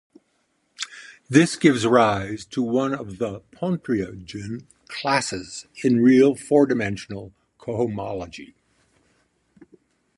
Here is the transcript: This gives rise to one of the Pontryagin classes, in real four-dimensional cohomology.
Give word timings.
This 1.29 1.55
gives 1.55 1.85
rise 1.85 2.43
to 2.45 2.63
one 2.63 2.91
of 2.95 3.19
the 3.19 3.41
Pontryagin 3.51 4.65
classes, 4.87 5.67
in 5.83 6.01
real 6.01 6.33
four-dimensional 6.33 7.33
cohomology. 7.59 8.55